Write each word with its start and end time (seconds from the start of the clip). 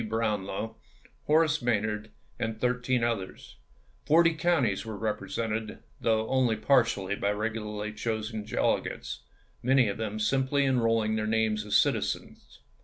Brownlow, 0.09 0.77
Horace 1.25 1.61
May 1.61 1.79
nard, 1.79 2.09
and 2.39 2.59
thirteen 2.59 3.03
others; 3.03 3.57
forty 4.03 4.33
counties 4.33 4.83
were 4.83 4.97
represented, 4.97 5.77
though 5.99 6.27
only 6.27 6.55
partially 6.55 7.13
by 7.15 7.29
regularly 7.29 7.93
chosen 7.93 8.43
delegates, 8.43 9.21
many 9.61 9.87
of 9.89 9.97
them 9.97 10.17
simply 10.19 10.65
enrolling 10.65 11.17
their 11.17 11.27
names 11.27 11.63
as 11.67 11.75
citizens. 11.75 12.61